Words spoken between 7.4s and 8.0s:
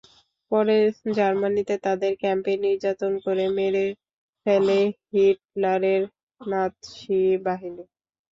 বাহিনী।